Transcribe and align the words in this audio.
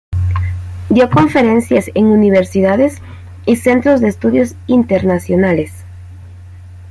Dio 0.89 1.11
conferencias 1.11 1.91
en 1.93 2.05
universidades 2.07 3.03
y 3.45 3.57
centros 3.57 4.01
de 4.01 4.07
estudios 4.07 4.55
internacionales. 4.65 5.83